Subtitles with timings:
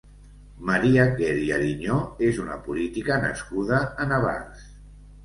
[0.67, 1.97] Maria Quer i Ariñó
[2.29, 4.65] és una política nascuda a Navars.